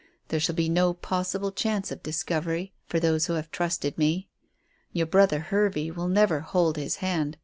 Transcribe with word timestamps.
There 0.29 0.39
shall 0.39 0.55
be 0.55 0.67
no 0.67 0.95
possible 0.95 1.51
chance 1.51 1.91
of 1.91 2.01
discovery 2.01 2.73
for 2.87 2.99
those 2.99 3.27
who 3.27 3.33
have 3.33 3.51
trusted 3.51 3.99
me. 3.99 4.29
Your 4.91 5.05
brother 5.05 5.39
Hervey 5.41 5.91
will 5.91 6.07
never 6.07 6.39
hold 6.39 6.75
his 6.75 6.95
hand. 7.05 7.37